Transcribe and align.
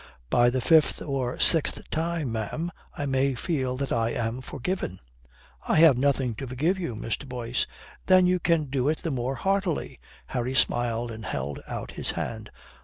"By 0.31 0.49
the 0.49 0.61
fifth 0.61 0.99
or 1.03 1.37
sixth 1.39 1.79
time, 1.91 2.31
ma'am, 2.31 2.71
I 2.97 3.05
may 3.05 3.35
feel 3.35 3.77
that 3.77 3.91
I 3.91 4.09
am 4.09 4.41
forgiven." 4.41 4.99
"I 5.67 5.75
have 5.75 5.95
nothing 5.95 6.33
to 6.37 6.47
forgive 6.47 6.79
you, 6.79 6.95
Mr. 6.95 7.29
Boyce." 7.29 7.67
"Then 8.07 8.25
you 8.25 8.39
can 8.39 8.63
do 8.63 8.89
it 8.89 8.97
the 8.97 9.11
more 9.11 9.35
heartily." 9.35 9.99
Harry 10.25 10.55
smiled 10.55 11.11
and 11.11 11.23
held 11.23 11.59
out 11.67 11.91
his 11.91 12.09
hand. 12.17 12.49